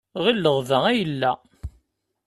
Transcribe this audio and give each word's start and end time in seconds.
Ɣileɣ 0.23 0.57
da 0.67 0.77
ay 0.89 0.97
yella. 0.99 1.31